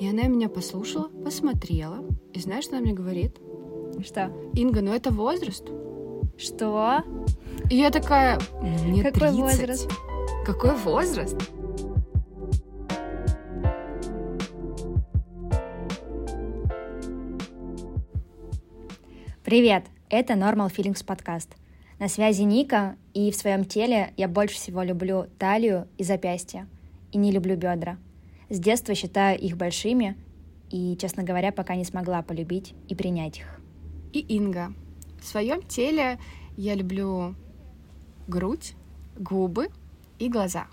[0.00, 2.02] И она меня послушала, посмотрела,
[2.32, 3.36] и знаешь, что она мне говорит?
[4.02, 4.32] Что?
[4.54, 5.66] Инга, ну это возраст.
[6.38, 7.04] Что?
[7.68, 9.36] И я такая, мне Какой 30.
[9.36, 9.90] возраст?
[10.46, 11.36] Какой возраст?
[19.44, 19.84] Привет!
[20.08, 21.50] Это Normal Feelings подкаст.
[21.98, 26.66] На связи Ника, и в своем теле я больше всего люблю талию и запястья,
[27.12, 27.98] и не люблю бедра.
[28.50, 30.16] С детства считаю их большими,
[30.70, 33.60] и, честно говоря, пока не смогла полюбить и принять их.
[34.12, 34.74] И Инга.
[35.20, 36.18] В своем теле
[36.56, 37.34] я люблю
[38.26, 38.74] грудь,
[39.16, 39.68] губы
[40.18, 40.66] и глаза.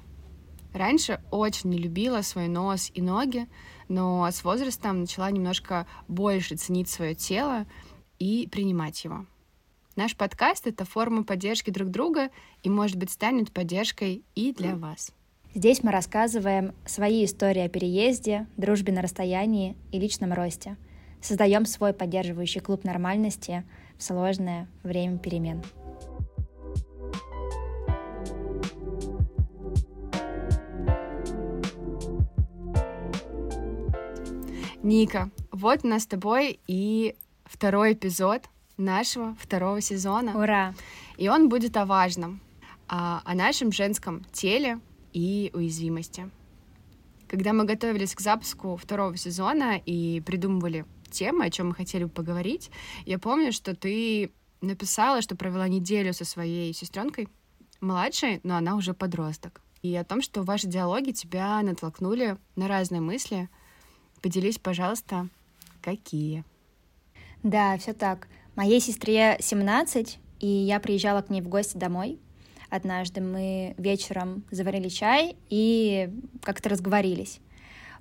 [0.74, 3.48] Раньше очень не любила свой нос и ноги,
[3.88, 7.66] но с возрастом начала немножко больше ценить свое тело
[8.20, 9.26] и принимать его.
[9.96, 12.30] Наш подкаст— это форма поддержки друг друга
[12.62, 15.12] и, может быть, станет поддержкой и для вас.
[15.54, 20.78] Здесь мы рассказываем свои истории о переезде, дружбе на расстоянии и личном росте.
[21.22, 23.64] Создаем свой поддерживающий клуб нормальности
[23.98, 25.64] в сложное время перемен.
[34.84, 38.44] Ника, вот у нас с тобой и второй эпизод
[38.78, 40.38] нашего второго сезона.
[40.40, 40.76] Ура!
[41.18, 42.42] И он будет о важном,
[42.88, 44.80] о, о нашем женском теле
[45.18, 46.30] и уязвимости.
[47.28, 52.12] Когда мы готовились к запуску второго сезона и придумывали темы, о чем мы хотели бы
[52.12, 52.70] поговорить,
[53.08, 57.30] я помню, что ты написала, что провела неделю со своей сестренкой,
[57.82, 59.62] младшей, но она уже подросток.
[59.82, 63.50] И о том, что ваши диалоги тебя натолкнули на разные мысли.
[64.22, 65.30] Поделись, пожалуйста,
[65.82, 66.44] какие?
[67.42, 68.28] Да, все так.
[68.56, 72.20] Моей сестре 17, и я приезжала к ней в гости домой.
[72.70, 76.10] Однажды мы вечером заварили чай и
[76.44, 77.40] как-то разговорились.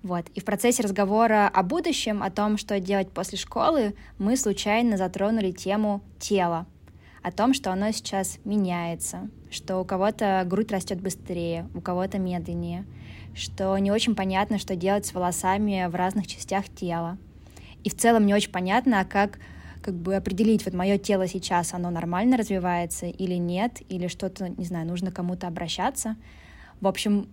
[0.02, 0.28] Вот.
[0.34, 5.52] И в процессе разговора о будущем, о том, что делать после школы, мы случайно затронули
[5.52, 6.66] тему тела,
[7.22, 12.84] о том, что оно сейчас меняется, что у кого-то грудь растет быстрее, у кого-то медленнее,
[13.34, 17.18] что не очень понятно, что делать с волосами в разных частях тела.
[17.84, 19.38] И в целом не очень понятно, как
[19.86, 24.64] как бы определить, вот мое тело сейчас, оно нормально развивается или нет, или что-то, не
[24.64, 26.16] знаю, нужно кому-то обращаться.
[26.80, 27.28] В общем,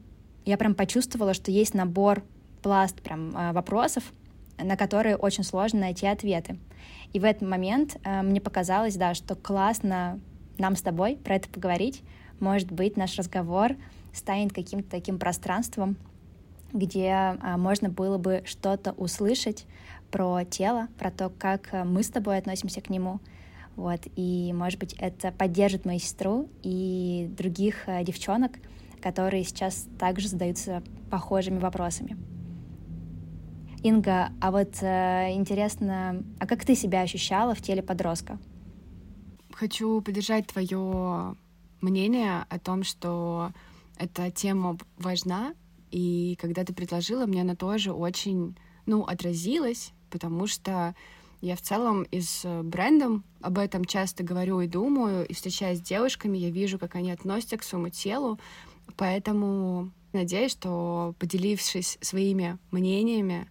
[0.45, 2.21] я прям почувствовала, что есть набор,
[2.61, 4.03] пласт прям э, вопросов,
[4.59, 6.59] на которые очень сложно найти ответы.
[7.11, 10.19] И в этот момент э, мне показалось, да, что классно
[10.59, 12.03] нам с тобой про это поговорить.
[12.39, 13.71] Может быть, наш разговор
[14.13, 15.97] станет каким-то таким пространством,
[16.71, 19.65] где а, можно было бы что-то услышать
[20.13, 23.19] про тело, про то, как мы с тобой относимся к нему.
[23.75, 28.51] Вот, и, может быть, это поддержит мою сестру и других а, девчонок,
[29.01, 32.15] которые сейчас также задаются похожими вопросами.
[33.81, 38.37] Инга, а вот э, интересно, а как ты себя ощущала в теле подростка?
[39.51, 41.35] Хочу поддержать твое
[41.81, 43.51] мнение о том, что
[43.97, 45.53] эта тема важна,
[45.91, 50.93] и когда ты предложила, мне она тоже очень, ну, отразилась, потому что
[51.41, 55.81] я в целом и с брендом об этом часто говорю и думаю, и встречаясь с
[55.81, 58.39] девушками, я вижу, как они относятся к своему телу,
[58.95, 63.49] поэтому надеюсь, что поделившись своими мнениями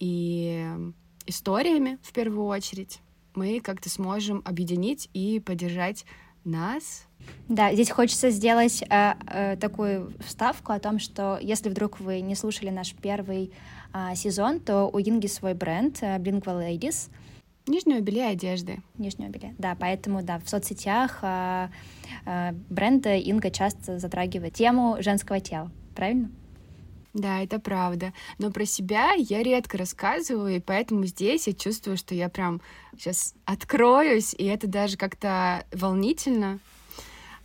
[0.00, 0.68] и
[1.26, 2.98] историями в первую очередь,
[3.36, 6.04] мы как-то сможем объединить и поддержать
[6.44, 7.06] нас.
[7.48, 12.34] Да, здесь хочется сделать э, э, такую вставку о том, что если вдруг вы не
[12.34, 13.52] слушали наш первый
[13.92, 17.10] э, сезон, то у Инги свой бренд э, Bilingual Ladies.
[17.66, 18.80] Нижнего белья одежды.
[18.98, 21.68] Нижнего белья, да, поэтому, да, в соцсетях э,
[22.24, 26.30] э, бренда Инга часто затрагивает тему женского тела, правильно?
[27.12, 28.12] Да, это правда.
[28.38, 32.60] Но про себя я редко рассказываю, и поэтому здесь я чувствую, что я прям
[32.96, 36.60] сейчас откроюсь, и это даже как-то волнительно.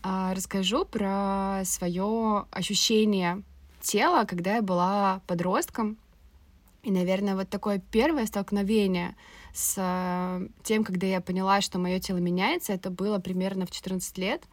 [0.07, 3.41] А, расскажу про свое ощущение
[3.81, 5.97] тела, когда я была подростком.
[6.84, 9.16] И, наверное, вот такое первое столкновение
[9.52, 14.43] с тем, когда я поняла, что мое тело меняется, это было примерно в 14 лет.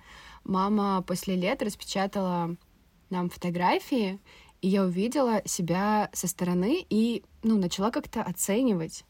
[0.43, 2.57] Мама после лет распечатала
[3.11, 4.21] нам фотографии,
[4.63, 9.05] и я увидела себя со стороны и, ну, начала как-то оценивать.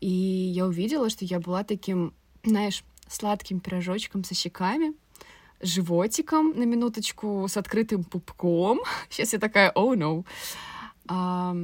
[0.00, 4.94] И я увидела, что я была таким, знаешь, сладким пирожочком со щеками,
[5.62, 8.80] животиком на минуточку, с открытым пупком.
[9.10, 10.26] Сейчас я такая, oh no.
[11.08, 11.54] А,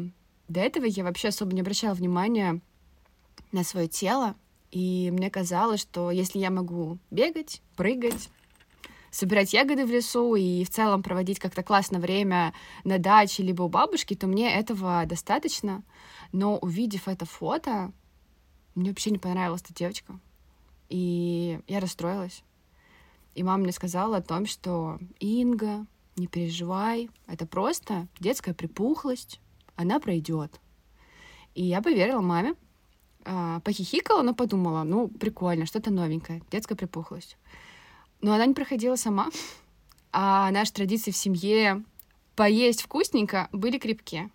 [0.48, 2.60] до этого я вообще особо не обращала внимания
[3.52, 4.34] на свое тело,
[4.70, 8.28] и мне казалось, что если я могу бегать, прыгать,
[9.10, 12.52] собирать ягоды в лесу и в целом проводить как-то классно время
[12.84, 15.82] на даче либо у бабушки, то мне этого достаточно.
[16.32, 17.92] Но увидев это фото,
[18.74, 20.18] мне вообще не понравилась эта девочка.
[20.88, 22.42] И я расстроилась.
[23.38, 25.86] И мама мне сказала о том, что Инга,
[26.16, 29.40] не переживай, это просто детская припухлость,
[29.76, 30.60] она пройдет.
[31.54, 32.56] И я поверила маме,
[33.24, 37.38] а, похихикала, но подумала, ну, прикольно, что-то новенькое, детская припухлость.
[38.22, 39.28] Но она не проходила сама,
[40.12, 41.84] а наши традиции в семье
[42.34, 44.30] поесть вкусненько были крепкие.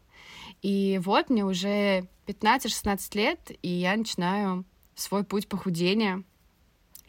[0.62, 4.64] И вот мне уже 15-16 лет, и я начинаю
[4.96, 6.24] свой путь похудения.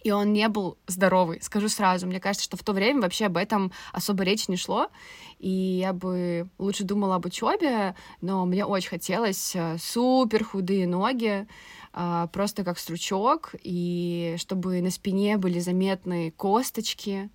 [0.04, 2.06] И он не был здоровый, скажу сразу.
[2.06, 4.88] Мне кажется, что в то время вообще об этом особо речи не шло.
[5.38, 11.46] И я бы лучше думала об учебе, но мне очень хотелось э, супер худые ноги,
[11.94, 17.30] а, просто как стручок, и чтобы на спине были заметны косточки.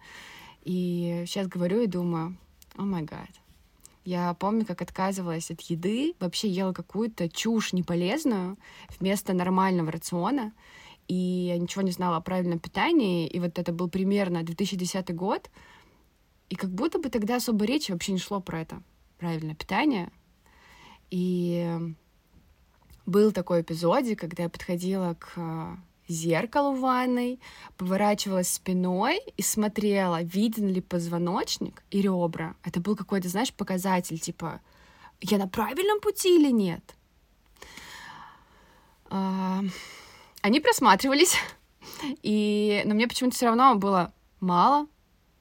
[0.64, 2.38] И сейчас говорю и думаю,
[2.78, 3.30] о май гад.
[4.06, 8.58] Я помню, как отказывалась от еды, вообще ела какую-то чушь неполезную
[9.00, 10.54] вместо нормального рациона,
[11.10, 15.50] и я ничего не знала о правильном питании, и вот это был примерно 2010 год,
[16.50, 18.82] и как будто бы тогда особо речи вообще не шло про это
[19.18, 20.12] правильное питание.
[21.10, 21.78] И
[23.08, 27.40] был такой эпизодик, когда я подходила к зеркалу в ванной,
[27.76, 32.56] поворачивалась спиной и смотрела, виден ли позвоночник и ребра.
[32.64, 34.62] Это был какой-то, знаешь, показатель, типа,
[35.22, 36.96] я на правильном пути или нет?
[40.42, 41.36] Они просматривались,
[42.24, 44.88] и, но мне почему-то все равно было мало,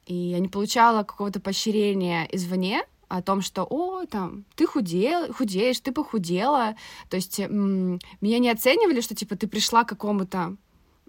[0.05, 5.79] и я не получала какого-то поощрения извне, о том, что, о, там, ты худел, худеешь,
[5.79, 6.75] ты похудела.
[7.09, 10.55] То есть м- меня не оценивали, что, типа, ты пришла к какому-то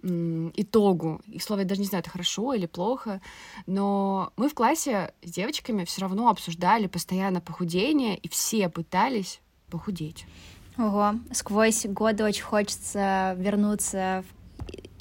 [0.01, 1.21] м- итогу.
[1.27, 3.21] И слово я даже не знаю, это хорошо или плохо.
[3.67, 9.39] Но мы в классе с девочками все равно обсуждали постоянно похудение, и все пытались
[9.69, 10.25] похудеть.
[10.77, 14.41] Ого, сквозь годы очень хочется вернуться в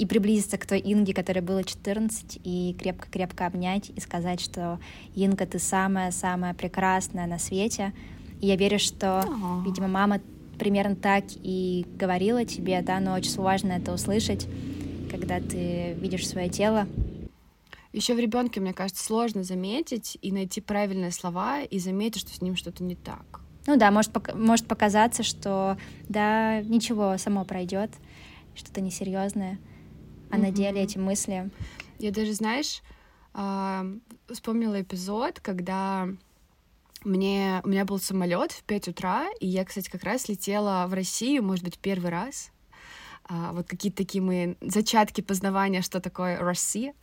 [0.00, 4.80] и приблизиться к той Инге, которой было 14, и крепко-крепко обнять и сказать, что
[5.14, 7.92] Инга, ты самая-самая прекрасная на свете.
[8.40, 9.62] И я верю, что, oh.
[9.62, 10.22] видимо, мама
[10.58, 14.48] примерно так и говорила тебе, да, но очень важно это услышать,
[15.10, 16.88] когда ты видишь свое тело.
[17.92, 22.40] Еще в ребенке, мне кажется, сложно заметить и найти правильные слова и заметить, что с
[22.40, 23.39] ним что-то не так.
[23.66, 25.76] Ну да, может, может показаться, что
[26.08, 27.90] да, ничего, само пройдет,
[28.54, 29.58] что-то несерьезное
[30.30, 30.40] а mm-hmm.
[30.40, 31.50] на деле эти мысли.
[31.98, 32.82] Я даже, знаешь,
[34.32, 36.08] вспомнила эпизод, когда
[37.04, 40.94] мне, у меня был самолет в 5 утра, и я, кстати, как раз летела в
[40.94, 42.50] Россию, может быть, первый раз.
[43.24, 46.94] А, вот какие-то такие мои зачатки познавания, что такое Россия.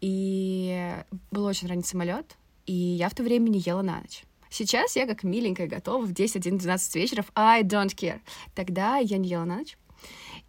[0.00, 0.92] И
[1.30, 2.36] был очень ранний самолет,
[2.66, 4.24] и я в то время не ела на ночь.
[4.54, 8.20] Сейчас я как миленькая готова в 10, 11, 12 вечера, I don't care.
[8.54, 9.76] Тогда я не ела на ночь.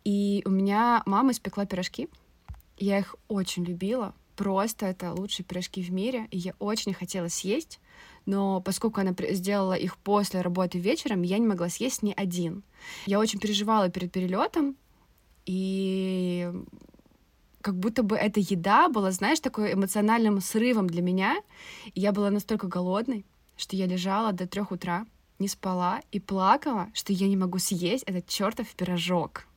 [0.04, 2.07] И у меня мама испекла пирожки.
[2.78, 4.13] Я их очень любила.
[4.36, 6.28] Просто это лучшие пирожки в мире.
[6.30, 7.80] И я очень хотела съесть.
[8.28, 12.62] Но поскольку она сделала их после работы вечером, я не могла съесть ни один.
[13.08, 14.75] Я очень переживала перед перелетом.
[15.48, 16.48] И
[17.62, 21.38] как будто бы эта еда была, знаешь, такой эмоциональным срывом для меня.
[21.96, 23.25] И я была настолько голодной,
[23.57, 25.06] что я лежала до трех утра,
[25.40, 29.48] не спала и плакала, что я не могу съесть этот чертов пирожок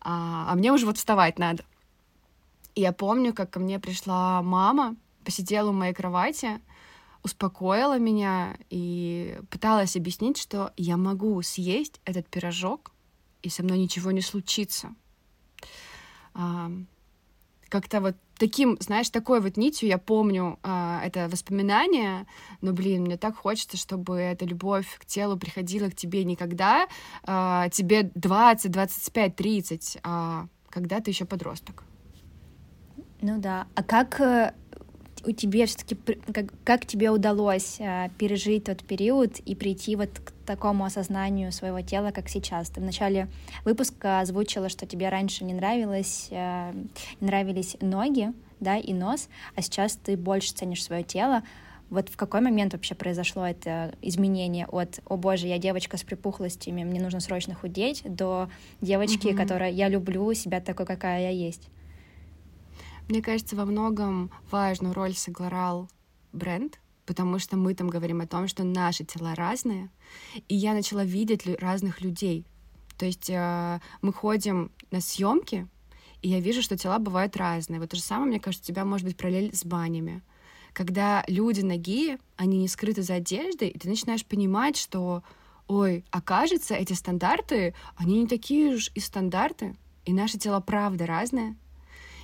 [0.00, 1.64] а, а мне уже вот вставать надо.
[2.74, 6.60] И я помню, как ко мне пришла мама, посидела у моей кровати,
[7.22, 12.90] успокоила меня и пыталась объяснить, что я могу съесть этот пирожок,
[13.42, 14.94] и со мной ничего не случится.
[16.34, 16.70] А,
[17.68, 22.26] как-то вот таким, знаешь, такой вот нитью я помню э, это воспоминание,
[22.60, 26.88] но, блин, мне так хочется, чтобы эта любовь к телу приходила к тебе никогда,
[27.24, 31.84] э, тебе 20, 25, 30, а когда ты еще подросток.
[33.20, 33.68] Ну да.
[33.76, 34.54] А как э,
[35.24, 35.94] у тебя все-таки
[36.32, 41.80] как, как тебе удалось э, пережить тот период и прийти вот к такому осознанию своего
[41.80, 42.70] тела, как сейчас?
[42.70, 43.28] Ты в начале
[43.64, 46.72] выпуска озвучила, что тебе раньше не нравилось, э,
[47.20, 51.42] не нравились ноги, да, и нос, а сейчас ты больше ценишь свое тело.
[51.90, 56.84] Вот в какой момент вообще произошло это изменение от «О боже, я девочка с припухлостями,
[56.84, 58.48] мне нужно срочно худеть» до
[58.80, 59.36] девочки, mm-hmm.
[59.36, 61.68] которая «Я люблю себя такой, какая я есть»?
[63.08, 65.88] Мне кажется, во многом важную роль сыграл
[66.32, 69.90] бренд, потому что мы там говорим о том, что наши тела разные,
[70.48, 72.46] и я начала видеть разных людей.
[72.96, 75.68] То есть э, мы ходим на съемки,
[76.22, 77.80] и я вижу, что тела бывают разные.
[77.80, 80.22] Вот то же самое, мне кажется, у тебя может быть параллель с банями.
[80.72, 85.22] Когда люди ноги, они не скрыты за одеждой, и ты начинаешь понимать, что
[85.66, 91.56] ой, окажется, эти стандарты, они не такие уж и стандарты, и наши тела правда разные.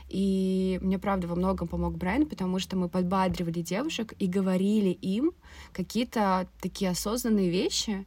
[0.09, 5.33] И мне, правда, во многом помог бренд, потому что мы подбадривали девушек и говорили им
[5.73, 8.07] какие-то такие осознанные вещи,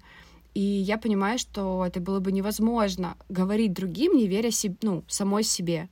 [0.54, 5.44] и я понимаю, что это было бы невозможно говорить другим, не веря себе, ну, самой
[5.44, 5.90] себе.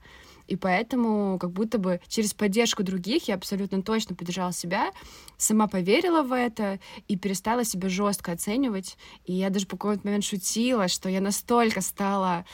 [0.47, 4.91] И поэтому как будто бы через поддержку других я абсолютно точно поддержала себя,
[5.37, 8.97] сама поверила в это и перестала себя жестко оценивать.
[9.25, 12.45] И я даже по какой-то момент шутила, что я настолько стала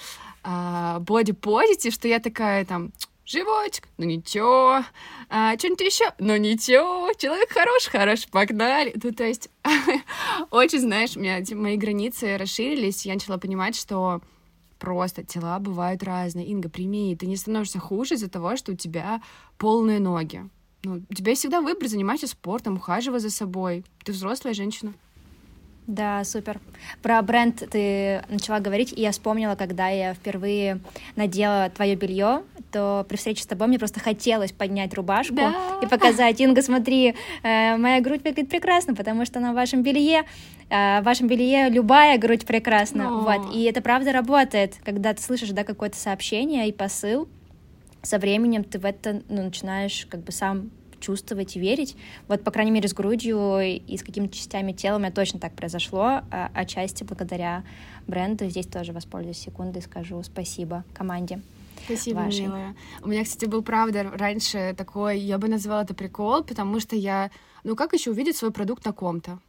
[0.43, 2.91] боди-позитив, что я такая там
[3.25, 4.83] животик, ну ничего,
[5.29, 8.93] а, что-нибудь еще, ну ничего, человек хорош, хорош, погнали.
[9.03, 9.49] Ну, то есть,
[10.51, 14.21] очень, знаешь, у меня мои границы расширились, я начала понимать, что
[14.79, 16.45] просто тела бывают разные.
[16.45, 19.21] Инга, прими, ты не становишься хуже из-за того, что у тебя
[19.57, 20.47] полные ноги.
[20.83, 23.83] Ну, у тебя всегда выбор, занимайся спортом, ухаживай за собой.
[24.03, 24.93] Ты взрослая женщина.
[25.87, 26.59] Да, супер.
[27.03, 30.79] Про бренд ты начала говорить, и я вспомнила, когда я впервые
[31.15, 35.53] надела твое белье, то при встрече с тобой мне просто хотелось поднять рубашку да.
[35.83, 40.23] и показать, Инга, смотри, э, моя грудь выглядит прекрасно, потому что на вашем белье,
[40.69, 43.19] э, в вашем белье любая грудь прекрасна, Но.
[43.21, 43.55] вот.
[43.55, 47.27] И это правда работает, когда ты слышишь, да, какое-то сообщение и посыл,
[48.01, 50.71] со временем ты в это ну, начинаешь как бы сам
[51.05, 51.95] чувствовать и верить.
[52.27, 55.53] Вот, по крайней мере, с грудью и с какими-то частями тела у меня точно так
[55.53, 57.63] произошло, а отчасти благодаря
[58.07, 58.49] бренду.
[58.49, 61.41] Здесь тоже воспользуюсь секундой, скажу спасибо команде.
[61.85, 62.41] Спасибо, вашей.
[62.41, 62.75] милая.
[63.03, 67.29] У меня, кстати, был, правда, раньше такой, я бы назвала это прикол, потому что я...
[67.63, 69.39] Ну, как еще увидеть свой продукт на ком-то?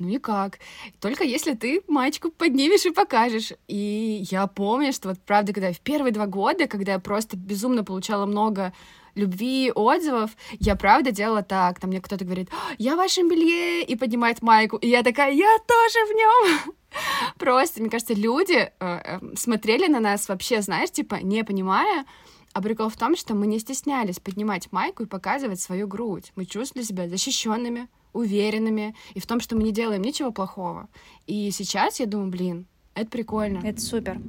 [0.00, 0.58] Ну никак.
[1.00, 3.52] Только если ты мальчику поднимешь и покажешь.
[3.68, 7.84] И я помню, что вот правда, когда в первые два года, когда я просто безумно
[7.84, 8.72] получала много
[9.14, 11.80] любви, отзывов, я правда делала так.
[11.80, 14.76] Там мне кто-то говорит, я в вашем белье, и поднимает майку.
[14.76, 16.74] И я такая, я тоже в нем.
[17.38, 22.04] Просто, мне кажется, люди э, э, смотрели на нас вообще, знаешь, типа, не понимая,
[22.52, 26.32] а прикол в том, что мы не стеснялись поднимать майку и показывать свою грудь.
[26.36, 30.88] Мы чувствовали себя защищенными, уверенными, и в том, что мы не делаем ничего плохого.
[31.26, 33.60] И сейчас я думаю, блин, это прикольно.
[33.64, 34.20] Это супер.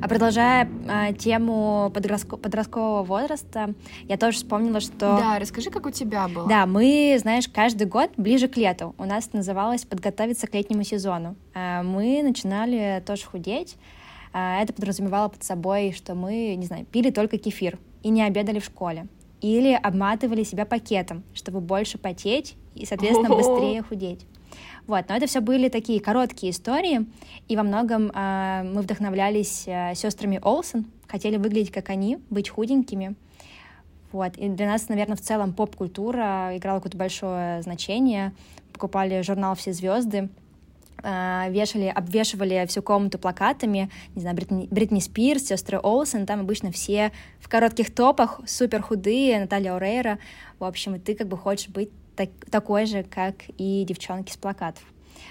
[0.00, 4.98] А продолжая а, тему подростко- подросткового возраста, я тоже вспомнила, что...
[4.98, 6.48] Да, расскажи, как у тебя было.
[6.48, 8.94] Да, мы, знаешь, каждый год ближе к лету.
[8.98, 11.36] У нас называлось «Подготовиться к летнему сезону».
[11.54, 13.76] А, мы начинали тоже худеть.
[14.32, 18.58] А, это подразумевало под собой, что мы, не знаю, пили только кефир и не обедали
[18.58, 19.06] в школе.
[19.40, 24.26] Или обматывали себя пакетом, чтобы больше потеть и, соответственно, быстрее худеть.
[24.90, 27.06] Вот, но это все были такие короткие истории,
[27.46, 33.14] и во многом э, мы вдохновлялись э, сестрами Олсен, хотели выглядеть как они, быть худенькими.
[34.10, 38.32] Вот, и для нас, наверное, в целом поп-культура играла какое-то большое значение.
[38.72, 40.28] Покупали журнал «Все звезды»,
[41.04, 46.72] э, вешали, обвешивали всю комнату плакатами, не знаю, Бритни, Бритни Спирс, сестры Олсен, там обычно
[46.72, 50.18] все в коротких топах, супер худые, Наталья Орейра,
[50.58, 54.36] в общем, и ты как бы хочешь быть так, такой же, как и девчонки с
[54.36, 54.84] плакатов.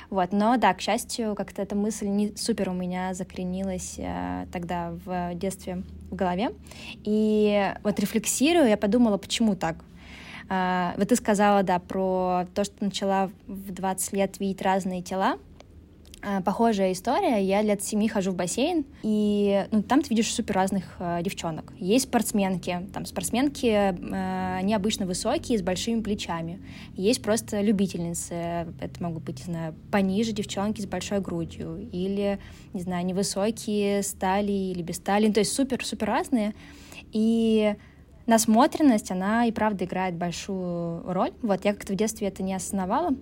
[0.09, 4.93] Вот, но да, к счастью, как-то эта мысль не супер у меня закоренилась э, тогда
[5.05, 6.49] в детстве в голове.
[7.03, 9.83] И вот рефлексируя, я подумала, почему так?
[10.49, 15.37] Э, вот ты сказала, да, про то, что начала в 20 лет видеть разные тела.
[16.21, 17.41] А, похожая история.
[17.41, 21.71] Я лет семи хожу в бассейн, и ну, там ты видишь супер разных э, девчонок.
[21.77, 22.87] Есть спортсменки.
[22.93, 26.59] Там спортсменки, э, они высокие, с большими плечами.
[26.95, 28.33] Есть просто любительницы.
[28.81, 31.89] Это могут быть, не знаю, пониже девчонки с большой грудью.
[31.93, 32.39] Или,
[32.73, 35.27] не знаю, невысокие, стали или без стали.
[35.27, 36.53] Ну, то есть супер-супер разные.
[37.13, 37.75] И
[38.25, 41.31] насмотренность, она и правда играет большую роль.
[41.41, 43.15] Вот я как-то в детстве это не осознавала,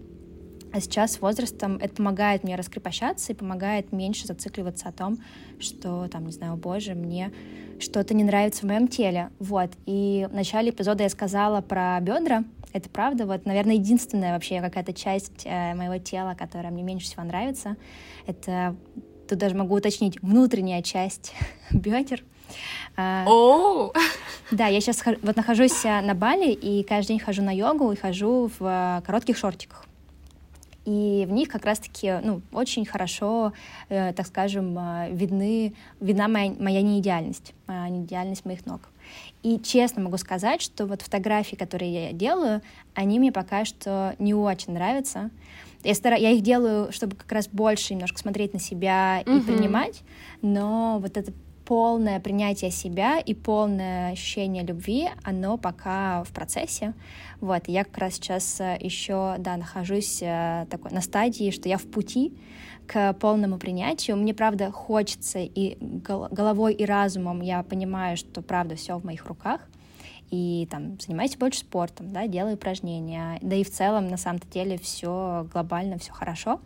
[0.73, 5.17] а сейчас с возрастом это помогает мне раскрепощаться и помогает меньше зацикливаться о том,
[5.59, 7.31] что, там, не знаю, боже, мне
[7.79, 9.29] что-то не нравится в моем теле.
[9.39, 9.71] Вот.
[9.85, 12.43] И в начале эпизода я сказала про бедра.
[12.73, 13.25] Это правда.
[13.25, 17.75] Вот, наверное, единственная вообще какая-то часть э, моего тела, которая мне меньше всего нравится.
[18.25, 18.75] Это,
[19.27, 21.33] тут даже могу уточнить, внутренняя часть
[21.71, 22.23] бедер.
[22.97, 23.93] Oh.
[24.51, 27.95] Да, я сейчас вот нахожусь э, на Бали, и каждый день хожу на йогу и
[27.95, 29.86] хожу в э, коротких шортиках
[30.87, 33.51] и в них как раз-таки ну, очень хорошо,
[33.89, 38.89] э, так скажем, э, видны, видна моя, моя неидеальность, э, неидеальность моих ног.
[39.43, 42.61] И честно могу сказать, что вот фотографии, которые я делаю,
[42.93, 45.29] они мне пока что не очень нравятся.
[45.83, 49.41] Я, стараюсь, я их делаю, чтобы как раз больше немножко смотреть на себя и mm-hmm.
[49.41, 50.03] принимать,
[50.41, 51.33] но вот это
[51.67, 56.93] полное принятие себя и полное ощущение любви, оно пока в процессе.
[57.41, 61.77] Вот, я как раз сейчас э, еще, да, нахожусь э, такой на стадии, что я
[61.77, 62.33] в пути
[62.87, 64.15] к полному принятию.
[64.15, 69.59] Мне, правда, хочется и головой, и разумом я понимаю, что, правда, все в моих руках,
[70.31, 74.77] и там занимаюсь больше спортом, да, делаю упражнения, да и в целом на самом-то деле
[74.77, 76.61] все глобально, все хорошо.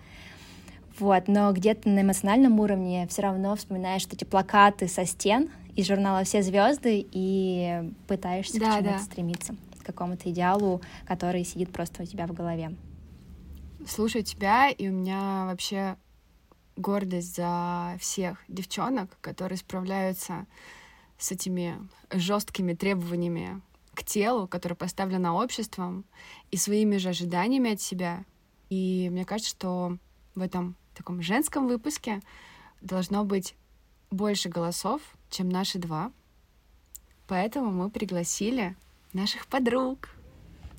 [1.02, 6.24] Вот, но где-то на эмоциональном уровне все равно вспоминаешь эти плакаты со стен из журнала
[6.24, 9.00] «Все звезды» и пытаешься да, к чему-то да.
[9.00, 12.76] стремиться, к какому-то идеалу, который сидит просто у тебя в голове.
[13.88, 15.98] Слушаю тебя, и у меня вообще
[16.76, 20.46] гордость за всех девчонок, которые справляются
[21.18, 21.78] с этими
[22.12, 23.60] жесткими требованиями
[23.96, 26.06] к телу, которые поставлены обществом,
[26.52, 28.24] и своими же ожиданиями от себя.
[28.70, 29.98] И мне кажется, что
[30.36, 32.22] в этом таком женском выпуске
[32.82, 33.56] должно быть
[34.10, 36.12] больше голосов, чем наши два.
[37.28, 38.76] Поэтому мы пригласили
[39.14, 40.10] наших подруг.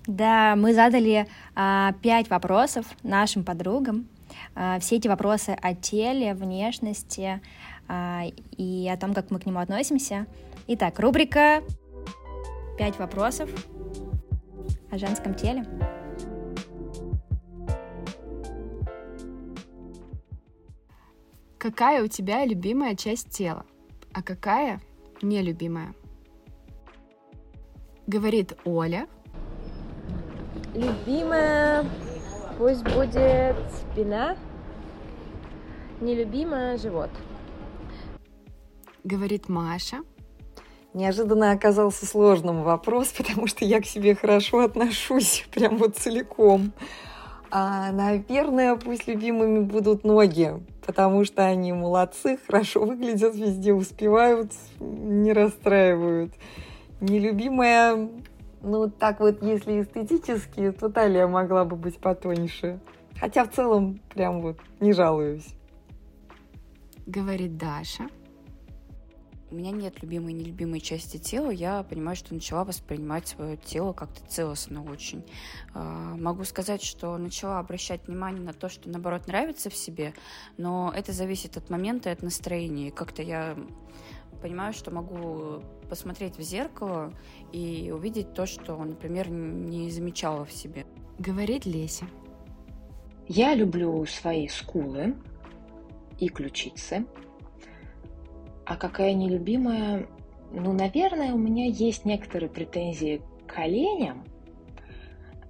[0.07, 4.09] Да, мы задали а, пять вопросов нашим подругам.
[4.54, 7.40] А, все эти вопросы о теле, внешности
[7.88, 8.25] а,
[8.57, 10.26] и о том, как мы к нему относимся.
[10.66, 11.62] Итак, рубрика
[12.78, 13.50] «Пять вопросов
[14.90, 15.66] о женском теле».
[21.62, 23.64] Какая у тебя любимая часть тела,
[24.12, 24.81] а какая
[25.23, 25.95] нелюбимая?
[28.09, 29.07] Говорит Оля.
[30.75, 31.87] Любимая
[32.59, 34.37] пусть будет спина,
[36.00, 37.11] нелюбимая живот.
[39.04, 39.99] Говорит Маша.
[40.95, 46.73] Неожиданно оказался сложным вопрос, потому что я к себе хорошо отношусь, прям вот целиком.
[47.52, 50.54] А, наверное, пусть любимыми будут ноги,
[50.87, 56.35] потому что они молодцы, хорошо выглядят везде, успевают, не расстраивают.
[57.01, 58.09] Нелюбимая,
[58.62, 62.81] ну так вот, если эстетически, то талия могла бы быть потоньше.
[63.19, 65.55] Хотя в целом прям вот не жалуюсь.
[67.07, 68.09] Говорит Даша.
[69.53, 71.51] У меня нет любимой и нелюбимой части тела.
[71.51, 75.27] Я понимаю, что начала воспринимать свое тело как-то целостно очень.
[75.75, 80.15] А, могу сказать, что начала обращать внимание на то, что, наоборот, нравится в себе,
[80.57, 82.91] но это зависит от момента и от настроения.
[82.91, 83.59] Как-то я
[84.41, 87.12] понимаю, что могу посмотреть в зеркало
[87.53, 90.87] и увидеть то, что, например, не замечала в себе.
[91.19, 92.07] Говорит Леся.
[93.29, 95.15] Я люблю свои скулы
[96.19, 97.05] и ключицы.
[98.73, 100.07] А какая нелюбимая?
[100.51, 104.25] Ну, наверное, у меня есть некоторые претензии к коленям,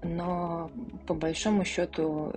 [0.03, 0.73] но
[1.07, 2.33] по большому счету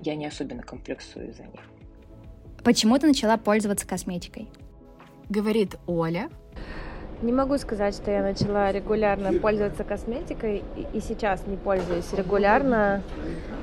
[0.00, 1.60] я не особенно комплексую за них.
[2.62, 4.48] Почему ты начала пользоваться косметикой?
[5.28, 6.30] Говорит Оля.
[7.22, 13.00] Не могу сказать, что я начала регулярно пользоваться косметикой и сейчас не пользуюсь регулярно,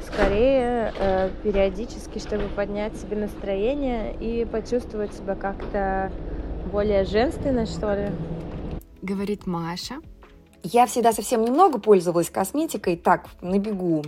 [0.08, 6.10] скорее э, периодически, чтобы поднять себе настроение и почувствовать себя как-то
[6.72, 8.10] более женственно, что ли.
[9.02, 9.96] Говорит Маша.
[10.64, 14.04] Я всегда совсем немного пользовалась косметикой, так, на бегу.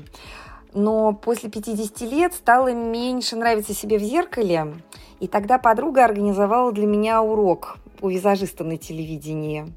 [0.73, 4.75] Но после 50 лет стало меньше нравиться себе в зеркале.
[5.19, 9.73] И тогда подруга организовала для меня урок у визажиста на телевидении.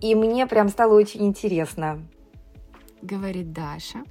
[0.00, 2.06] И мне прям стало очень интересно.
[3.02, 4.04] Говорит Даша.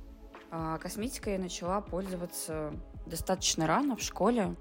[0.50, 2.74] А, косметикой я начала пользоваться
[3.06, 4.56] достаточно рано в школе.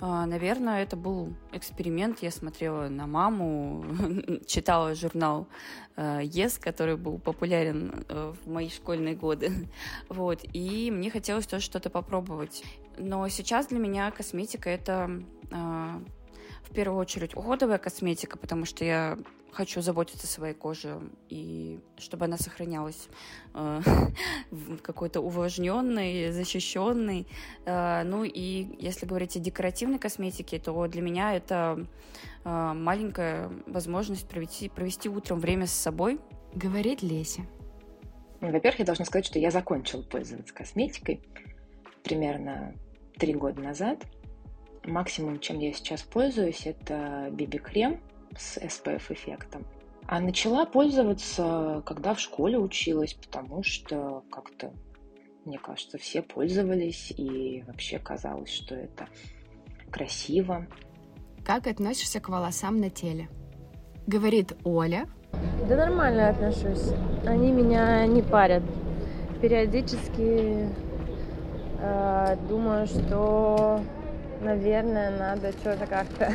[0.00, 2.18] А, наверное, это был эксперимент.
[2.20, 3.84] Я смотрела на маму,
[4.46, 5.48] читала журнал
[5.96, 9.50] Yes, который был популярен э, в мои школьные годы.
[10.08, 10.40] Вот.
[10.52, 12.64] И мне хотелось тоже что-то попробовать.
[12.98, 16.02] Но сейчас для меня косметика это а,
[16.68, 19.18] в первую очередь уходовая косметика, потому что я
[19.52, 21.00] хочу заботиться о своей коже
[21.30, 23.08] и чтобы она сохранялась
[23.54, 23.80] э,
[24.82, 27.26] какой-то увлажненной, защищенной.
[27.64, 31.86] Э, ну и если говорить о декоративной косметике, то для меня это
[32.44, 36.20] э, маленькая возможность провести, провести утром время с собой.
[36.52, 37.42] Говорит Леся.
[38.40, 41.22] Ну, во-первых, я должна сказать, что я закончила пользоваться косметикой
[42.02, 42.74] примерно
[43.16, 44.04] три года назад–
[44.86, 48.00] Максимум, чем я сейчас пользуюсь, это BB-крем
[48.36, 49.66] с SPF-эффектом.
[50.06, 54.72] А начала пользоваться, когда в школе училась, потому что как-то,
[55.44, 59.08] мне кажется, все пользовались, и вообще казалось, что это
[59.90, 60.66] красиво.
[61.44, 63.28] Как относишься к волосам на теле?
[64.06, 65.08] Говорит Оля.
[65.68, 66.92] Да нормально отношусь.
[67.26, 68.62] Они меня не парят.
[69.42, 70.68] Периодически
[71.80, 73.80] э, думаю, что
[74.40, 76.34] наверное, надо что-то как-то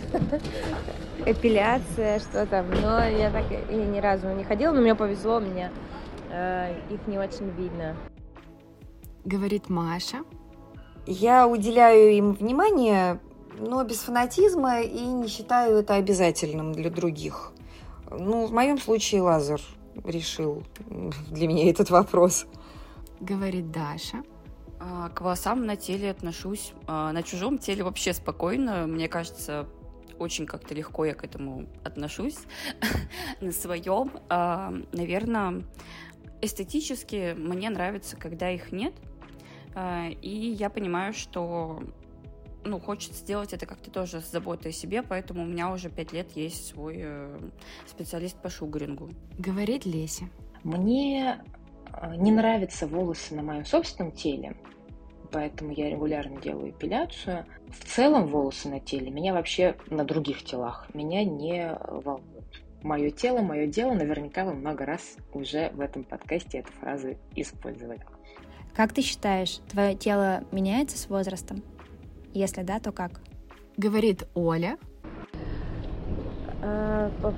[1.25, 2.69] эпиляция, что там.
[2.69, 5.71] Но я так и ни разу не ходила, но мне повезло, у меня
[6.29, 7.95] э, их не очень видно.
[9.25, 10.17] Говорит Маша.
[11.05, 13.19] Я уделяю им внимание,
[13.57, 17.51] но без фанатизма и не считаю это обязательным для других.
[18.09, 19.61] Ну, в моем случае Лазар
[20.03, 20.63] решил
[21.29, 22.45] для меня этот вопрос.
[23.19, 24.23] Говорит Даша.
[24.83, 28.87] А, к волосам на теле отношусь, а, на чужом теле вообще спокойно.
[28.87, 29.67] Мне кажется,
[30.17, 32.39] очень как-то легко я к этому отношусь.
[33.41, 35.63] на своем, а, наверное,
[36.41, 38.93] эстетически мне нравится, когда их нет.
[40.21, 41.81] И я понимаю, что
[42.65, 46.11] ну, хочется сделать это как-то тоже с заботой о себе, поэтому у меня уже пять
[46.11, 47.39] лет есть свой э,
[47.87, 49.11] специалист по шугарингу.
[49.39, 50.25] Говорит Леся.
[50.63, 51.41] Мне
[52.17, 54.55] не нравятся волосы на моем собственном теле,
[55.31, 57.45] поэтому я регулярно делаю эпиляцию.
[57.69, 62.63] В целом волосы на теле меня вообще на других телах меня не волнуют.
[62.83, 68.01] Мое тело, мое дело, наверняка вы много раз уже в этом подкасте эту фразу использовали.
[68.73, 71.61] Как ты считаешь, твое тело меняется с возрастом?
[72.33, 73.21] Если да, то как?
[73.77, 74.77] Говорит Оля.
[76.63, 77.33] А, по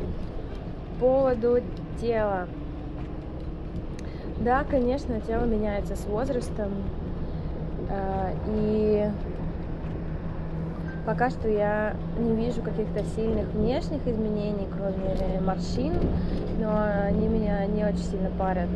[1.00, 1.62] поводу
[2.00, 2.48] тела.
[4.43, 6.73] Да, конечно, тело меняется с возрастом.
[7.89, 9.10] А, и
[11.06, 15.93] пока что я не вижу каких-то сильных внешних изменений, кроме морщин,
[16.60, 16.73] но
[17.08, 18.67] они меня не очень сильно парят.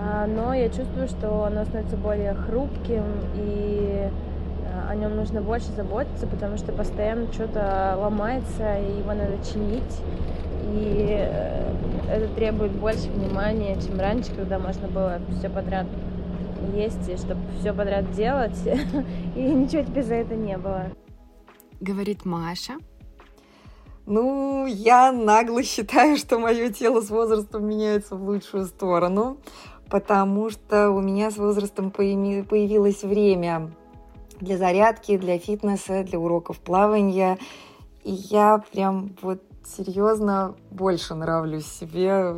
[0.00, 3.04] А, но я чувствую, что оно становится более хрупким,
[3.36, 4.10] и
[4.74, 10.02] а, о нем нужно больше заботиться, потому что постоянно что-то ломается, и его надо чинить.
[10.64, 11.72] И э,
[12.10, 15.86] это требует больше внимания, чем раньше, когда можно было все подряд
[16.74, 18.58] есть, и чтобы все подряд делать,
[19.36, 20.90] и ничего тебе за это не было.
[21.80, 22.74] Говорит Маша.
[24.06, 29.38] Ну, я нагло считаю, что мое тело с возрастом меняется в лучшую сторону,
[29.90, 33.72] потому что у меня с возрастом появилось время
[34.40, 37.38] для зарядки, для фитнеса, для уроков плавания.
[38.04, 42.34] И я прям вот серьезно больше нравлюсь себе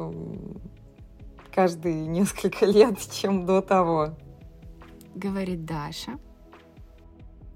[1.52, 4.16] каждые несколько лет, чем до того.
[5.14, 6.18] Говорит Даша.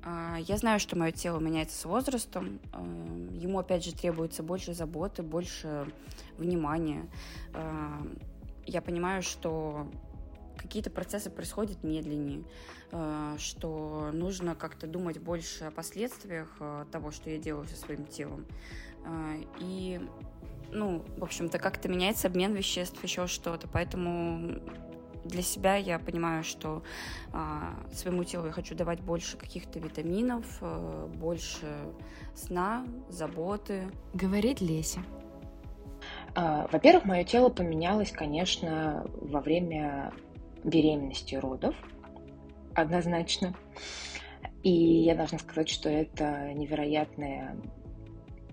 [0.04, 2.61] А, я знаю, что мое тело меняется с возрастом.
[2.72, 2.82] А,
[3.30, 5.87] ему, опять же, требуется больше заботы, больше
[6.38, 7.08] внимания.
[7.54, 8.02] А,
[8.66, 9.87] я понимаю, что
[10.56, 12.44] какие-то процессы происходят медленнее,
[13.37, 16.56] что нужно как-то думать больше о последствиях
[16.92, 18.46] того, что я делаю со своим телом.
[19.59, 20.01] И
[20.73, 23.69] ну, в общем-то, как-то меняется обмен веществ, еще что-то.
[23.69, 24.59] Поэтому
[25.25, 26.83] для себя я понимаю, что
[27.33, 31.67] а, своему телу я хочу давать больше каких-то витаминов, а, больше
[32.35, 33.85] сна, заботы.
[34.15, 35.01] Говорит Леся.
[36.35, 40.12] А, во-первых, мое тело поменялось, конечно, во время
[40.65, 41.75] беременности и родов,
[42.75, 43.55] однозначно.
[44.62, 47.57] И я должна сказать, что это невероятное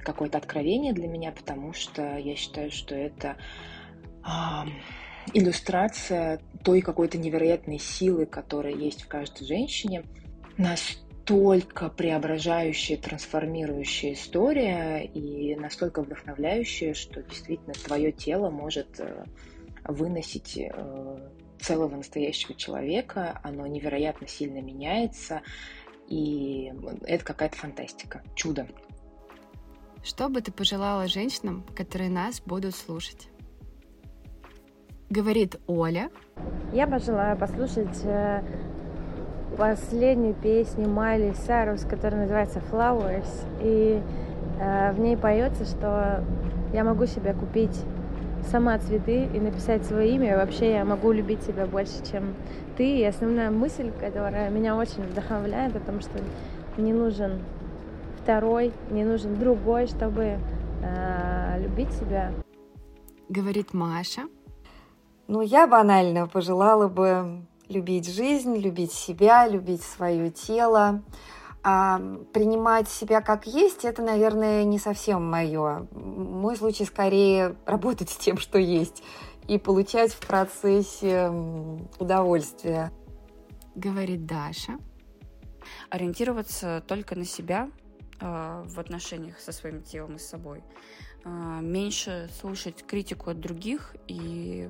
[0.03, 3.37] какое-то откровение для меня, потому что я считаю, что это
[4.23, 4.65] а,
[5.33, 10.03] иллюстрация той какой-то невероятной силы, которая есть в каждой женщине.
[10.57, 19.23] Настолько преображающая, трансформирующая история и настолько вдохновляющая, что действительно твое тело может э,
[19.85, 25.41] выносить э, целого настоящего человека, оно невероятно сильно меняется,
[26.07, 26.73] и
[27.05, 28.67] это какая-то фантастика, чудо.
[30.03, 33.27] Что бы ты пожелала женщинам, которые нас будут слушать?
[35.09, 36.09] Говорит Оля.
[36.71, 38.43] Я пожелаю послушать э,
[39.57, 43.27] последнюю песню Майли Сайрус, которая называется Flowers.
[43.61, 44.01] И
[44.59, 46.23] э, в ней поется, что
[46.73, 47.77] я могу себе купить
[48.49, 50.37] сама цветы и написать свое имя.
[50.37, 52.35] Вообще я могу любить себя больше, чем
[52.77, 52.99] ты.
[52.99, 56.19] И основная мысль, которая меня очень вдохновляет, о том, что
[56.77, 57.39] не нужен
[58.21, 60.39] второй, не нужен другой, чтобы
[60.83, 62.31] э, любить себя.
[63.29, 64.23] Говорит Маша.
[65.27, 71.03] Ну, я банально пожелала бы любить жизнь, любить себя, любить свое тело.
[71.61, 71.99] А
[72.33, 75.87] принимать себя как есть, это, наверное, не совсем мое.
[75.91, 79.03] Мой случай скорее работать с тем, что есть,
[79.47, 81.31] и получать в процессе
[81.99, 82.91] удовольствие.
[83.75, 84.77] Говорит Даша.
[85.89, 87.69] Ориентироваться только на себя,
[88.19, 90.63] в отношениях со своим телом и с собой,
[91.23, 94.69] а, меньше слушать критику от других и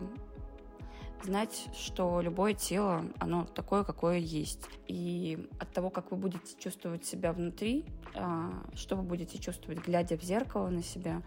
[1.24, 4.68] знать, что любое тело, оно такое, какое есть.
[4.88, 7.86] И от того, как вы будете чувствовать себя внутри,
[8.16, 11.22] а, что вы будете чувствовать, глядя в зеркало на себя,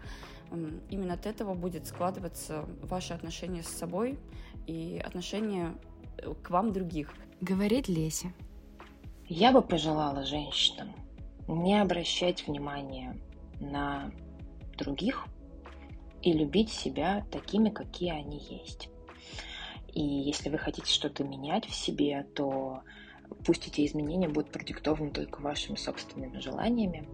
[0.89, 4.19] именно от этого будет складываться ваше отношение с собой
[4.67, 5.75] и отношение
[6.17, 7.11] э, к вам других.
[7.41, 8.31] Говорит Леся.
[9.27, 10.93] Я бы пожелала женщинам
[11.47, 13.17] не обращать внимания
[13.59, 14.11] на
[14.77, 15.25] других
[16.21, 18.89] и любить себя такими, какие они есть.
[19.93, 22.81] И если вы хотите что-то менять в себе, то
[23.45, 27.07] пусть эти изменения будут продиктованы только вашими собственными желаниями.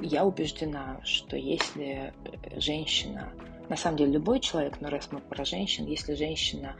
[0.00, 2.12] Я убеждена, что если
[2.56, 3.32] женщина,
[3.68, 6.76] на самом деле любой человек, но раз мы про женщин, если женщина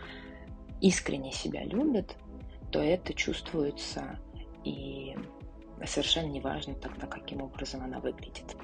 [0.80, 2.16] искренне себя любит,
[2.72, 4.18] то это чувствуется
[4.64, 5.14] и
[5.86, 8.56] совершенно неважно тогда, каким образом она выглядит.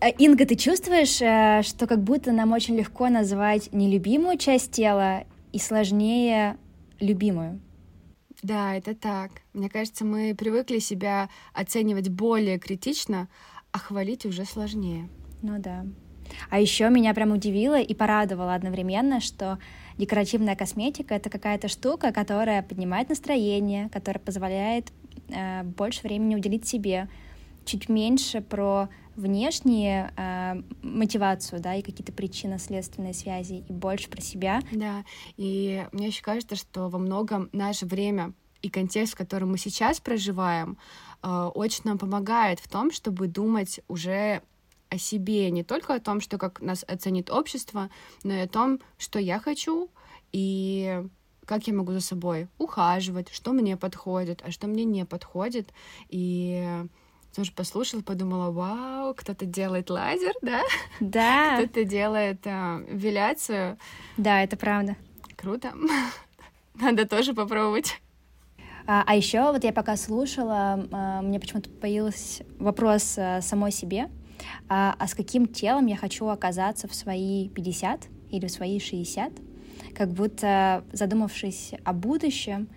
[0.00, 5.24] Э, Инга, ты чувствуешь, э, что как будто нам очень легко назвать нелюбимую часть тела
[5.52, 6.56] и сложнее
[7.00, 7.60] любимую?
[8.42, 9.30] Да, это так.
[9.52, 13.28] Мне кажется, мы привыкли себя оценивать более критично,
[13.72, 15.08] а хвалить уже сложнее.
[15.42, 15.84] Ну да.
[16.50, 19.58] А еще меня прям удивило и порадовало одновременно, что
[19.98, 24.92] декоративная косметика это какая-то штука, которая поднимает настроение, которая позволяет
[25.28, 27.08] э, больше времени уделить себе,
[27.64, 34.60] чуть меньше про внешние э, мотивацию, да, и какие-то причинно-следственные связи, и больше про себя.
[34.70, 35.04] Да,
[35.36, 38.32] и мне еще кажется, что во многом наше время
[38.62, 40.78] и контекст, в котором мы сейчас проживаем,
[41.22, 44.42] э, очень нам помогает в том, чтобы думать уже
[44.90, 47.90] о себе, не только о том, что как нас оценит общество,
[48.24, 49.90] но и о том, что я хочу
[50.32, 51.02] и
[51.44, 55.72] как я могу за собой ухаживать, что мне подходит, а что мне не подходит.
[56.10, 56.84] И
[57.34, 60.62] тоже послушала, подумала, вау, кто-то делает лазер, да?
[61.00, 61.56] Да.
[61.64, 63.78] Кто-то делает э, виляцию.
[64.18, 64.96] Да, это правда.
[65.36, 65.72] Круто.
[66.74, 68.00] Надо тоже попробовать.
[68.86, 74.08] А, а еще вот я пока слушала, а, мне почему-то появился вопрос а, самой себе,
[74.68, 79.32] а, а с каким телом я хочу оказаться в свои 50 или в свои 60?
[79.94, 82.68] Как будто задумавшись о будущем,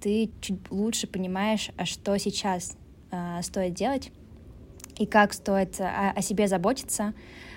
[0.00, 2.76] ты чуть лучше понимаешь, а что сейчас
[3.10, 4.12] э, стоит делать
[4.98, 7.14] и как стоит о, о себе заботиться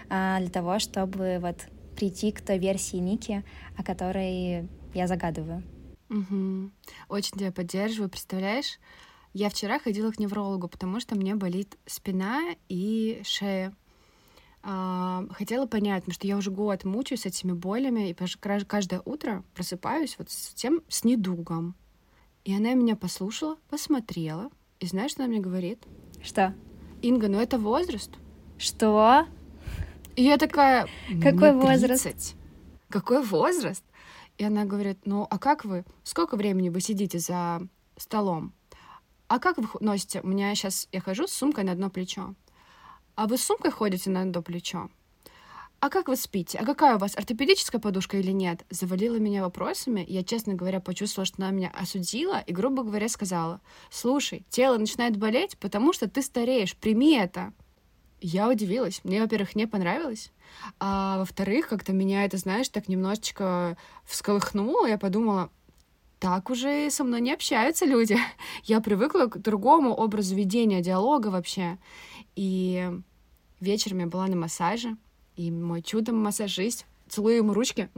[0.09, 1.57] э, для того, чтобы вот
[1.95, 3.43] прийти к той версии Ники,
[3.77, 5.63] о которой я загадываю.
[6.09, 6.71] Угу.
[7.09, 8.09] Очень тебя поддерживаю.
[8.09, 8.79] Представляешь,
[9.33, 13.75] я вчера ходила к неврологу, потому что мне болит спина и шея.
[14.63, 18.15] А, хотела понять, потому что я уже год мучаюсь этими болями, и
[18.67, 21.75] каждое утро просыпаюсь вот с тем, с недугом.
[22.43, 25.83] И она меня послушала, посмотрела, и знаешь, что она мне говорит?
[26.23, 26.53] Что?
[27.01, 28.11] Инга, ну это возраст.
[28.57, 29.25] Что?
[30.15, 30.87] И я такая...
[31.21, 32.35] Какой возраст?
[32.89, 33.83] Какой возраст?
[34.37, 35.85] И она говорит, ну а как вы?
[36.03, 37.61] Сколько времени вы сидите за
[37.95, 38.53] столом?
[39.31, 40.19] А как вы носите?
[40.23, 42.35] У меня сейчас, я хожу с сумкой на одно плечо.
[43.15, 44.89] А вы с сумкой ходите на одно плечо?
[45.79, 46.57] а как вы спите?
[46.59, 48.65] А какая у вас ортопедическая подушка или нет?
[48.69, 50.05] Завалила меня вопросами.
[50.07, 55.15] Я, честно говоря, почувствовала, что она меня осудила и, грубо говоря, сказала, слушай, тело начинает
[55.15, 57.53] болеть, потому что ты стареешь, прими это.
[58.19, 59.01] Я удивилась.
[59.03, 60.31] Мне, во-первых, не понравилось.
[60.79, 64.85] А во-вторых, как-то меня это, знаешь, так немножечко всколыхнуло.
[64.85, 65.49] Я подумала,
[66.21, 68.15] так уже со мной не общаются люди.
[68.63, 71.79] Я привыкла к другому образу ведения диалога вообще.
[72.35, 72.91] И
[73.59, 74.95] вечером я была на массаже
[75.35, 77.89] и мой чудо-массажист, целую ему ручки,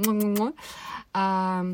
[1.12, 1.66] а,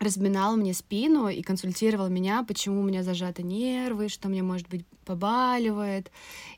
[0.00, 4.86] разминал мне спину и консультировал меня, почему у меня зажаты нервы, что мне, может быть,
[5.04, 6.10] побаливает.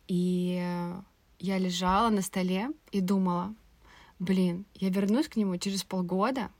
[0.07, 0.64] И
[1.40, 3.52] я лежала на столе и думала,
[4.20, 6.50] блин, я вернусь к нему через полгода,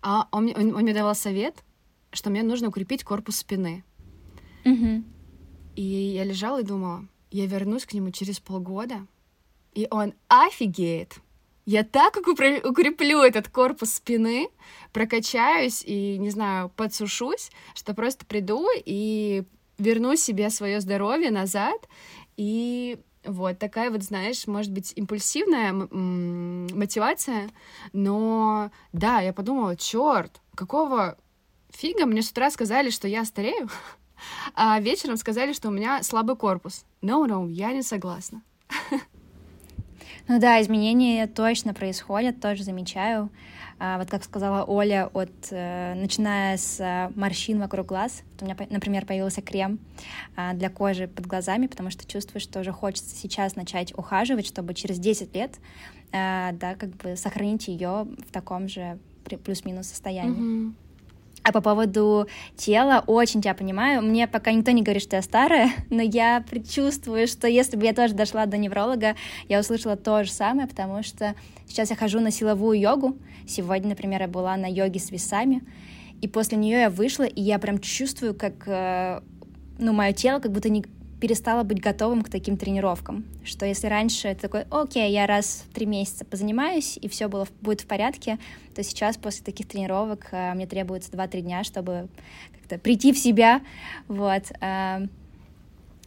[0.00, 1.62] а он, он, он мне давал совет,
[2.12, 3.84] что мне нужно укрепить корпус спины.
[4.64, 5.02] Mm-hmm.
[5.76, 9.06] И я лежала и думала, я вернусь к нему через полгода,
[9.74, 11.16] и он офигеет.
[11.64, 14.48] Я так укреплю этот корпус спины,
[14.92, 19.44] прокачаюсь и, не знаю, подсушусь, что просто приду и
[19.78, 21.88] верну себе свое здоровье назад.
[22.36, 27.48] И вот такая вот, знаешь, может быть, импульсивная мотивация,
[27.92, 31.16] но да, я подумала, черт, какого
[31.72, 33.68] фига мне с утра сказали, что я старею,
[34.54, 36.84] а вечером сказали, что у меня слабый корпус.
[37.02, 38.42] No, no, я не согласна.
[40.28, 43.28] Ну да, изменения точно происходят, тоже замечаю.
[43.78, 48.56] А, вот как сказала Оля, от, э, начиная с э, морщин вокруг глаз, у меня,
[48.70, 49.80] например, появился крем
[50.36, 54.74] а, для кожи под глазами, потому что чувствую, что уже хочется сейчас начать ухаживать, чтобы
[54.74, 55.56] через 10 лет
[56.12, 58.98] а, да, как бы сохранить ее в таком же
[59.44, 60.68] плюс-минус состоянии.
[60.68, 60.74] Mm-hmm.
[61.44, 64.00] А по поводу тела, очень тебя понимаю.
[64.02, 67.92] Мне пока никто не говорит, что я старая, но я предчувствую, что если бы я
[67.92, 69.16] тоже дошла до невролога,
[69.48, 71.34] я услышала то же самое, потому что
[71.66, 73.16] сейчас я хожу на силовую йогу.
[73.46, 75.62] Сегодня, например, я была на йоге с весами,
[76.20, 79.20] и после нее я вышла, и я прям чувствую, как э,
[79.78, 80.84] ну, мое тело как будто не
[81.22, 83.24] перестала быть готовым к таким тренировкам.
[83.44, 87.46] Что если раньше это такой, окей, я раз в три месяца позанимаюсь, и все было,
[87.60, 88.40] будет в порядке,
[88.74, 92.08] то сейчас после таких тренировок э, мне требуется 2-3 дня, чтобы
[92.58, 93.60] как-то прийти в себя,
[94.08, 94.50] вот.
[94.60, 95.06] Э,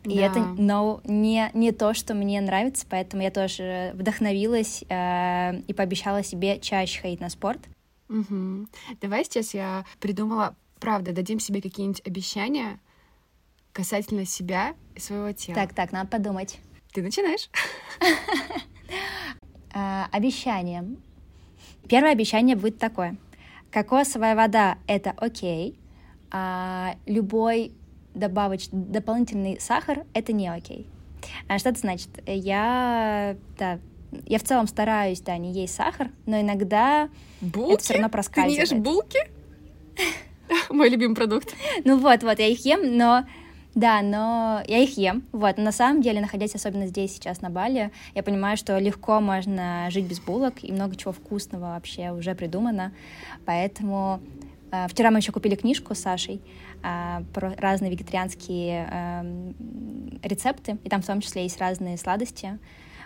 [0.04, 0.26] и да.
[0.26, 6.26] это но не, не то, что мне нравится, поэтому я тоже вдохновилась э, и пообещала
[6.26, 7.62] себе чаще ходить на спорт.
[8.10, 8.68] Угу.
[9.00, 12.82] Давай сейчас я придумала, правда, дадим себе какие-нибудь обещания,
[13.76, 15.56] касательно себя и своего тела.
[15.56, 16.60] Так, так, надо подумать.
[16.94, 17.50] Ты начинаешь.
[19.78, 20.86] А, обещание.
[21.90, 23.18] Первое обещание будет такое.
[23.72, 25.78] Кокосовая вода— это окей,
[26.32, 27.74] а любой
[28.14, 28.70] добавоч...
[28.72, 30.88] дополнительный сахар— это не окей.
[31.50, 32.08] А что это значит?
[32.26, 33.80] Я, да,
[34.26, 37.10] я в целом стараюсь, да, не есть сахар, но иногда
[37.42, 37.74] булки?
[37.74, 38.70] это все равно проскальзывает.
[38.70, 39.20] Ты не ешь булки?
[40.74, 41.54] Мой любимый продукт.
[41.84, 43.26] Ну вот, вот, я их ем, но
[43.76, 45.24] да, но я их ем.
[45.34, 49.90] Вот, на самом деле, находясь особенно здесь сейчас на Бали, я понимаю, что легко можно
[49.92, 52.94] жить без булок, и много чего вкусного вообще уже придумано.
[53.46, 54.22] Поэтому
[54.72, 56.42] э, вчера мы еще купили книжку с Сашей
[56.84, 59.54] э, про разные вегетарианские э,
[60.24, 62.58] рецепты, и там в том числе есть разные сладости.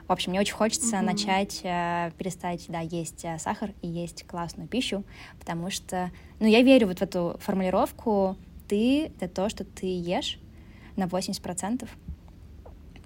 [0.08, 1.02] В общем, мне очень хочется mm-hmm.
[1.02, 5.04] начать э, перестать, да, есть сахар и есть классную пищу,
[5.40, 10.38] потому что, ну, я верю вот в эту формулировку «ты— это то, что ты ешь»,
[11.00, 11.88] на 80%.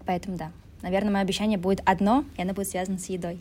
[0.06, 0.52] Поэтому да,
[0.82, 3.40] наверное, мое обещание будет одно, и оно будет связано с едой.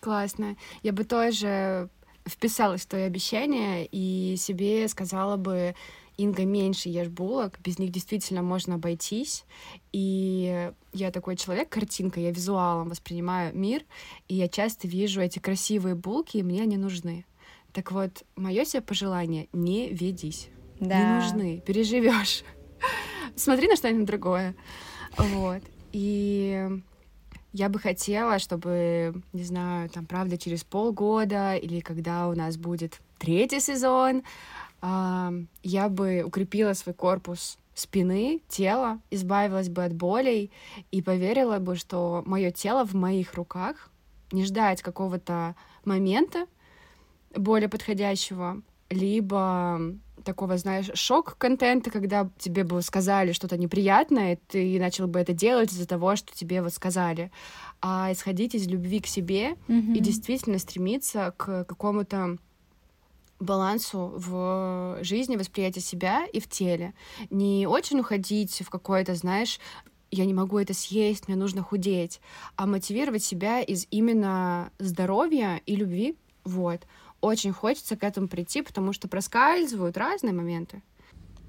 [0.00, 0.56] Классно.
[0.82, 1.88] Я бы тоже
[2.26, 5.74] вписалась в твои обещания и себе сказала бы,
[6.16, 9.44] Инга, меньше ешь булок, без них действительно можно обойтись.
[9.92, 13.84] И я такой человек, картинка, я визуалом воспринимаю мир,
[14.28, 17.24] и я часто вижу эти красивые булки, и мне они нужны.
[17.72, 20.48] Так вот, мое себе пожелание— не ведись.
[20.78, 20.98] Да.
[20.98, 22.42] Не нужны, переживешь
[23.36, 24.54] смотри на что-нибудь другое.
[25.16, 25.62] Вот.
[25.92, 26.68] И
[27.52, 33.00] я бы хотела, чтобы, не знаю, там, правда, через полгода или когда у нас будет
[33.18, 34.22] третий сезон,
[34.82, 40.50] я бы укрепила свой корпус спины, тела, избавилась бы от болей
[40.90, 43.90] и поверила бы, что мое тело в моих руках,
[44.32, 46.46] не ждать какого-то момента
[47.34, 49.80] более подходящего, либо
[50.30, 55.86] такого, знаешь, шок-контента, когда тебе бы сказали что-то неприятное, ты начал бы это делать из-за
[55.86, 57.32] того, что тебе вот сказали,
[57.82, 59.96] а исходить из любви к себе mm-hmm.
[59.96, 62.36] и действительно стремиться к какому-то
[63.40, 66.94] балансу в жизни, восприятия себя и в теле.
[67.30, 69.58] Не очень уходить в какое-то, знаешь,
[70.12, 72.20] я не могу это съесть, мне нужно худеть,
[72.54, 76.16] а мотивировать себя из именно здоровья и любви.
[76.44, 76.82] Вот
[77.20, 80.82] очень хочется к этому прийти, потому что проскальзывают разные моменты.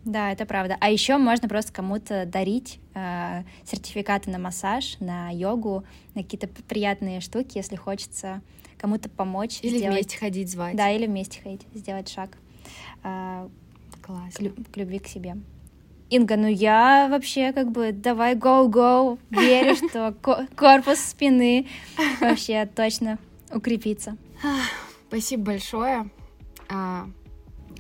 [0.04, 0.78] Да, это правда.
[0.80, 5.84] А еще можно просто кому-то дарить э, сертификаты на массаж, на йогу,
[6.16, 8.42] на какие-то приятные штуки, если хочется
[8.80, 9.60] кому-то помочь.
[9.62, 9.96] Или сделать...
[9.96, 10.76] вместе ходить, звать.
[10.76, 12.32] Да, или вместе ходить, сделать шаг
[13.04, 13.48] э,
[14.02, 14.34] Класс.
[14.34, 14.72] К, люб...
[14.72, 15.38] к любви к себе.
[16.10, 20.14] Инга, ну я вообще как бы давай go-go, верю, что
[20.56, 21.68] корпус спины
[22.20, 23.18] вообще точно
[23.54, 24.18] укрепится.
[25.12, 26.10] Спасибо большое.
[26.70, 27.10] А...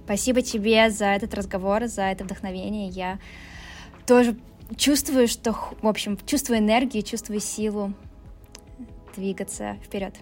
[0.04, 2.90] Спасибо тебе за этот разговор, за это вдохновение.
[2.90, 3.20] Я
[4.06, 4.36] тоже
[4.76, 7.94] чувствую, что, в общем, чувствую энергию, чувствую силу
[9.16, 10.16] двигаться вперед.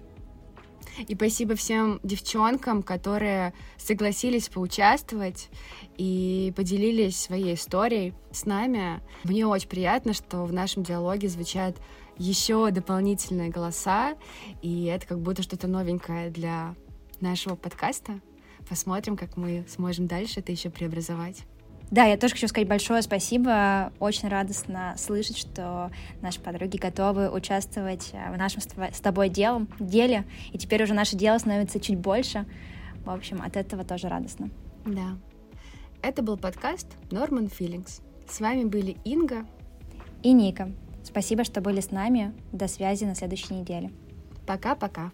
[1.08, 5.50] И спасибо всем девчонкам, которые согласились поучаствовать
[5.98, 9.02] и поделились своей историей с нами.
[9.24, 11.76] Мне очень приятно, что в нашем диалоге звучат
[12.20, 14.16] еще дополнительные голоса,
[14.62, 16.76] и это как будто что-то новенькое для
[17.22, 18.20] нашего подкаста.
[18.68, 21.44] Посмотрим, как мы сможем дальше это еще преобразовать.
[21.92, 23.92] Да, я тоже хочу сказать большое спасибо.
[24.00, 30.60] Очень радостно слышать, что наши подруги готовы участвовать в нашем с тобой делом, деле, и
[30.60, 32.46] теперь уже наше дело становится чуть больше.
[33.06, 34.52] В общем, от этого тоже радостно.
[34.86, 35.18] Да.
[36.04, 38.02] Это был подкаст Norman Feelings.
[38.30, 39.48] С вами были Инга
[40.22, 40.72] и Ника.
[41.04, 42.36] Спасибо, что были с нами.
[42.52, 43.92] До связи на следующей неделе.
[44.46, 45.12] Пока-пока.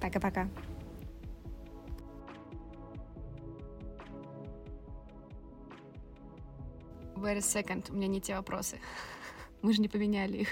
[0.00, 0.48] Пока-пока.
[7.20, 8.80] Wait a second, у меня не те вопросы.
[9.62, 10.48] Мы же не поменяли их.